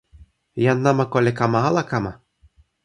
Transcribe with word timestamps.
jan 0.63 0.79
namako 0.85 1.17
li 1.25 1.31
kama 1.39 1.59
ala 1.69 1.83
kama? 1.89 2.11